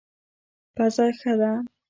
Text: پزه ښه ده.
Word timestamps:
پزه 0.75 1.07
ښه 1.19 1.33
ده. 1.39 1.51